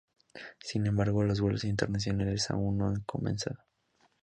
Sin 0.57 0.87
embargo, 0.87 1.21
los 1.21 1.41
vuelos 1.41 1.63
internacionales 1.63 2.49
aún 2.49 2.79
no 2.79 2.87
han 2.87 3.01
comenzado. 3.01 3.59